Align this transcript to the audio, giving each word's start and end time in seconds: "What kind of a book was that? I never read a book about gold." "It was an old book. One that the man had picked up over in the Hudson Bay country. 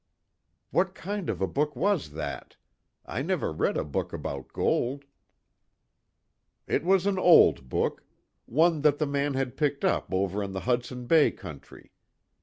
"What 0.71 0.95
kind 0.95 1.29
of 1.29 1.41
a 1.43 1.47
book 1.47 1.75
was 1.75 2.09
that? 2.13 2.55
I 3.05 3.21
never 3.21 3.53
read 3.53 3.77
a 3.77 3.83
book 3.83 4.13
about 4.13 4.51
gold." 4.51 5.05
"It 6.65 6.83
was 6.83 7.05
an 7.05 7.19
old 7.19 7.69
book. 7.69 8.03
One 8.47 8.81
that 8.81 8.97
the 8.97 9.05
man 9.05 9.35
had 9.35 9.55
picked 9.57 9.85
up 9.85 10.11
over 10.11 10.41
in 10.41 10.53
the 10.53 10.61
Hudson 10.61 11.05
Bay 11.05 11.29
country. 11.29 11.91